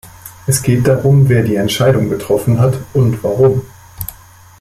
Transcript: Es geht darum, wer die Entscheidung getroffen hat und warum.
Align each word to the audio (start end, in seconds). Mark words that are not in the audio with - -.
Es 0.47 0.63
geht 0.63 0.87
darum, 0.87 1.29
wer 1.29 1.43
die 1.43 1.53
Entscheidung 1.57 2.09
getroffen 2.09 2.59
hat 2.59 2.73
und 2.95 3.23
warum. 3.23 3.61